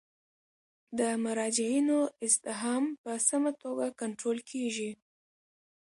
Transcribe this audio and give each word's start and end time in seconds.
د 0.99 1.01
مراجعینو 1.23 1.99
ازدحام 2.25 2.83
په 3.03 3.11
سمه 3.29 3.51
توګه 3.63 3.85
کنټرول 4.01 4.37
کیږي. 4.51 4.91